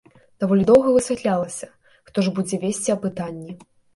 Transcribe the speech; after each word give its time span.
Даволі 0.43 0.63
доўга 0.69 0.93
высвятлялася, 0.95 1.69
хто 2.09 2.25
ж 2.27 2.33
будзе 2.37 2.61
весці 2.65 2.95
апытанні. 2.97 3.57